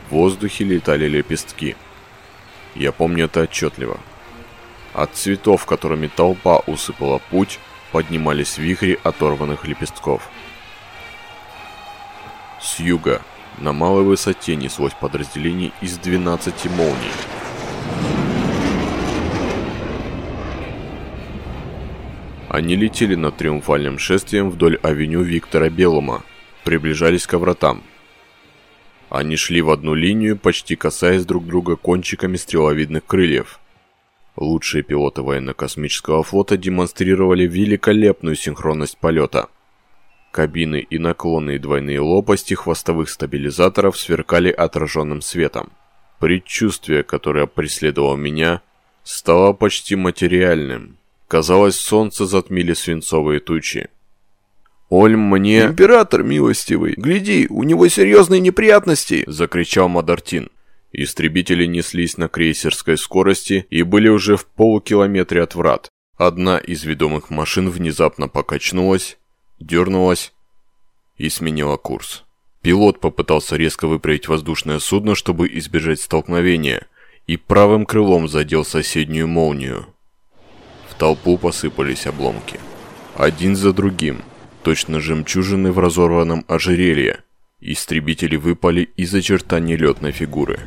В 0.08 0.14
воздухе 0.14 0.64
летали 0.64 1.08
лепестки. 1.08 1.76
Я 2.74 2.92
помню 2.92 3.24
это 3.24 3.42
отчетливо. 3.42 3.98
От 4.92 5.14
цветов, 5.14 5.64
которыми 5.64 6.08
толпа 6.08 6.58
усыпала 6.66 7.20
путь, 7.30 7.58
поднимались 7.90 8.58
вихри 8.58 8.98
оторванных 9.02 9.66
лепестков. 9.66 10.28
С 12.60 12.78
юга 12.80 13.22
на 13.58 13.72
малой 13.72 14.04
высоте 14.04 14.56
неслось 14.56 14.92
подразделение 14.92 15.72
из 15.80 15.96
12 15.98 16.66
молний. 16.76 17.35
Они 22.56 22.74
летели 22.74 23.16
над 23.16 23.36
триумфальным 23.36 23.98
шествием 23.98 24.48
вдоль 24.48 24.78
авеню 24.82 25.20
Виктора 25.20 25.68
Белума, 25.68 26.24
приближались 26.64 27.26
к 27.26 27.36
вратам. 27.36 27.82
Они 29.10 29.36
шли 29.36 29.60
в 29.60 29.68
одну 29.68 29.92
линию, 29.92 30.38
почти 30.38 30.74
касаясь 30.74 31.26
друг 31.26 31.44
друга 31.44 31.76
кончиками 31.76 32.38
стреловидных 32.38 33.04
крыльев. 33.04 33.60
Лучшие 34.36 34.82
пилоты 34.82 35.20
военно-космического 35.20 36.22
флота 36.22 36.56
демонстрировали 36.56 37.46
великолепную 37.46 38.36
синхронность 38.36 38.96
полета. 38.96 39.50
Кабины 40.30 40.80
и 40.80 40.98
наклонные 40.98 41.58
двойные 41.58 42.00
лопасти 42.00 42.54
хвостовых 42.54 43.10
стабилизаторов 43.10 43.98
сверкали 43.98 44.50
отраженным 44.50 45.20
светом. 45.20 45.72
Предчувствие, 46.20 47.02
которое 47.02 47.44
преследовало 47.44 48.16
меня, 48.16 48.62
стало 49.04 49.52
почти 49.52 49.94
материальным. 49.94 50.96
Казалось, 51.28 51.76
солнце 51.76 52.26
затмили 52.26 52.72
свинцовые 52.72 53.40
тучи. 53.40 53.88
«Оль, 54.88 55.16
мне...» 55.16 55.64
«Император 55.64 56.22
милостивый, 56.22 56.94
гляди, 56.96 57.48
у 57.50 57.64
него 57.64 57.88
серьезные 57.88 58.40
неприятности!»— 58.40 59.24
закричал 59.26 59.88
Мадартин. 59.88 60.50
Истребители 60.92 61.66
неслись 61.66 62.16
на 62.16 62.28
крейсерской 62.28 62.96
скорости 62.96 63.66
и 63.68 63.82
были 63.82 64.08
уже 64.08 64.36
в 64.36 64.46
полукилометре 64.46 65.42
от 65.42 65.56
врат. 65.56 65.90
Одна 66.16 66.58
из 66.58 66.84
ведомых 66.84 67.30
машин 67.30 67.68
внезапно 67.68 68.28
покачнулась, 68.28 69.18
дернулась 69.58 70.32
и 71.16 71.28
сменила 71.28 71.76
курс. 71.76 72.24
Пилот 72.62 73.00
попытался 73.00 73.56
резко 73.56 73.88
выправить 73.88 74.28
воздушное 74.28 74.78
судно, 74.78 75.14
чтобы 75.14 75.48
избежать 75.48 76.00
столкновения, 76.00 76.86
и 77.26 77.36
правым 77.36 77.84
крылом 77.84 78.28
задел 78.28 78.64
соседнюю 78.64 79.26
молнию. 79.26 79.86
Толпу 80.98 81.36
посыпались 81.36 82.06
обломки. 82.06 82.58
Один 83.14 83.54
за 83.54 83.72
другим, 83.72 84.22
точно 84.62 85.00
жемчужины 85.00 85.70
в 85.70 85.78
разорванном 85.78 86.44
ожерелье, 86.48 87.20
истребители 87.60 88.36
выпали 88.36 88.82
из 88.96 89.14
очертаний 89.14 89.76
летной 89.76 90.12
фигуры. 90.12 90.60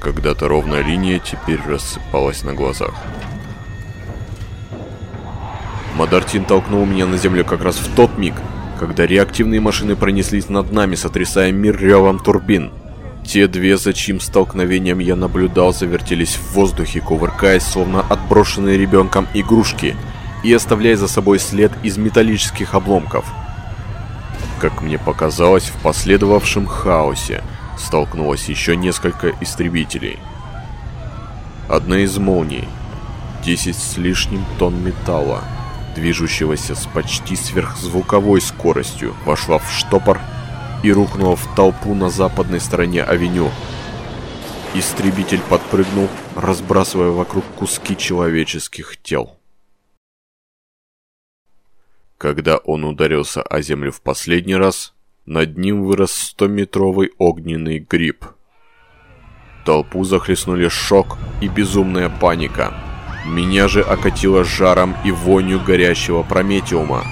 Когда-то 0.00 0.48
ровная 0.48 0.82
линия 0.82 1.20
теперь 1.20 1.60
рассыпалась 1.66 2.42
на 2.42 2.54
глазах. 2.54 2.94
Мадартин 5.96 6.44
толкнул 6.44 6.84
меня 6.84 7.06
на 7.06 7.16
землю 7.16 7.44
как 7.44 7.62
раз 7.62 7.76
в 7.76 7.94
тот 7.94 8.18
миг, 8.18 8.34
когда 8.80 9.06
реактивные 9.06 9.60
машины 9.60 9.94
пронеслись 9.94 10.48
над 10.48 10.72
нами, 10.72 10.96
сотрясая 10.96 11.52
мир 11.52 11.78
ревом 11.78 12.18
турбин. 12.18 12.72
Те 13.24 13.48
две, 13.48 13.76
за 13.76 13.92
чьим 13.92 14.20
столкновением 14.20 14.98
я 14.98 15.16
наблюдал, 15.16 15.72
завертелись 15.72 16.36
в 16.36 16.52
воздухе, 16.52 17.00
кувыркаясь, 17.00 17.62
словно 17.62 18.00
отброшенные 18.00 18.78
ребенком 18.78 19.26
игрушки, 19.34 19.96
и 20.42 20.52
оставляя 20.52 20.96
за 20.96 21.08
собой 21.08 21.38
след 21.38 21.72
из 21.82 21.96
металлических 21.96 22.74
обломков. 22.74 23.24
Как 24.60 24.82
мне 24.82 24.98
показалось, 24.98 25.64
в 25.64 25.82
последовавшем 25.82 26.66
хаосе– 26.66 27.42
столкнулось 27.78 28.48
еще 28.48 28.76
несколько 28.76 29.30
истребителей. 29.40 30.18
Одна 31.68 31.98
из 31.98 32.18
молний, 32.18 32.68
10 33.44 33.76
с 33.76 33.96
лишним 33.96 34.44
тонн 34.58 34.82
металла, 34.82 35.42
движущегося 35.94 36.74
с 36.74 36.86
почти 36.86 37.36
сверхзвуковой 37.36 38.40
скоростью, 38.40 39.14
вошла 39.24 39.58
в 39.58 39.70
штопор 39.70 40.20
и 40.84 40.92
рухнула 40.92 41.34
в 41.34 41.54
толпу 41.56 41.94
на 41.94 42.10
западной 42.10 42.60
стороне 42.60 43.02
авеню. 43.02 43.50
Истребитель 44.74 45.40
подпрыгнул, 45.48 46.08
разбрасывая 46.36 47.08
вокруг 47.08 47.42
куски 47.56 47.96
человеческих 47.96 48.98
тел. 49.02 49.38
Когда 52.18 52.58
он 52.58 52.84
ударился 52.84 53.42
о 53.42 53.62
землю 53.62 53.92
в 53.92 54.02
последний 54.02 54.56
раз, 54.56 54.94
над 55.24 55.56
ним 55.56 55.84
вырос 55.84 56.12
стометровый 56.12 57.12
огненный 57.16 57.78
гриб. 57.78 58.26
Толпу 59.64 60.04
захлестнули 60.04 60.68
шок 60.68 61.16
и 61.40 61.48
безумная 61.48 62.10
паника. 62.10 62.74
Меня 63.24 63.68
же 63.68 63.80
окатило 63.80 64.44
жаром 64.44 64.94
и 65.02 65.10
вонью 65.12 65.64
горящего 65.64 66.22
прометиума. 66.22 67.04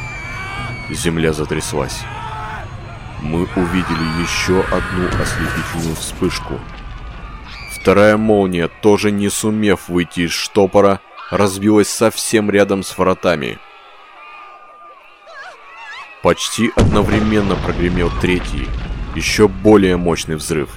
Земля 0.90 1.32
затряслась. 1.32 2.02
Мы 3.22 3.44
увидели 3.56 4.22
еще 4.22 4.60
одну 4.64 5.06
ослепительную 5.20 5.96
вспышку. 5.96 6.60
Вторая 7.72 8.16
молния, 8.16 8.68
тоже 8.68 9.10
не 9.10 9.30
сумев 9.30 9.88
выйти 9.88 10.20
из 10.20 10.32
штопора, 10.32 11.00
разбилась 11.30 11.88
совсем 11.88 12.50
рядом 12.50 12.82
с 12.82 12.98
вратами– 12.98 13.58
Почти 16.22 16.70
одновременно 16.76 17.56
прогремел 17.56 18.08
третий, 18.20 18.68
еще 19.16 19.48
более 19.48 19.96
мощный 19.96 20.36
взрыв. 20.36 20.70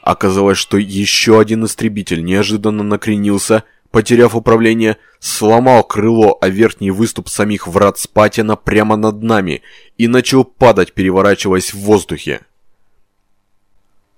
Оказалось, 0.00 0.56
что 0.56 0.78
еще 0.78 1.38
один 1.38 1.66
истребитель 1.66 2.24
неожиданно 2.24 2.82
накренился, 2.82 3.64
потеряв 3.94 4.34
управление, 4.34 4.96
сломал 5.20 5.84
крыло 5.84 6.36
о 6.40 6.48
верхний 6.48 6.90
выступ 6.90 7.28
самих 7.28 7.68
врат 7.68 7.96
Спатина 7.96 8.56
прямо 8.56 8.96
над 8.96 9.22
нами 9.22 9.62
и 9.96 10.08
начал 10.08 10.42
падать, 10.42 10.94
переворачиваясь 10.94 11.72
в 11.72 11.78
воздухе. 11.78 12.40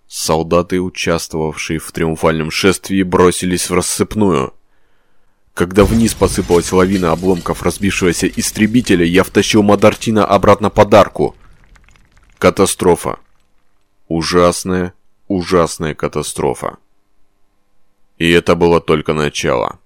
Солдаты, 0.09 0.81
участвовавшие 0.81 1.79
в 1.79 1.93
триумфальном 1.93 2.51
шествии, 2.51 3.03
бросились 3.03 3.69
в 3.69 3.75
рассыпную. 3.75 4.55
Когда 5.53 5.85
вниз 5.85 6.15
посыпалась 6.15 6.73
лавина 6.73 7.13
обломков 7.13 7.63
разбившегося 7.63 8.29
истребителя, 8.29 9.05
я 9.05 9.25
втащил 9.25 9.63
Мадартина 9.63 10.25
обратно 10.25 10.71
под 10.71 10.95
арку. 10.95 11.37
Катастрофа. 12.39 13.19
Ужасная, 14.09 14.95
ужасная 15.29 15.95
катастрофа. 15.95 16.79
И 18.19 18.31
это 18.31 18.55
было 18.55 18.81
только 18.81 19.13
начало. 19.13 19.79